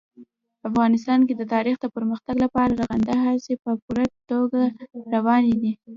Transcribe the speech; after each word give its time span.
افغانستان 0.69 1.19
کې 1.27 1.33
د 1.37 1.43
تاریخ 1.53 1.75
د 1.81 1.85
پرمختګ 1.95 2.35
لپاره 2.45 2.71
رغنده 2.79 3.15
هڅې 3.25 3.53
په 3.63 3.71
پوره 3.83 4.05
توګه 4.31 4.61
روانې 5.13 5.53
دي. 5.61 5.71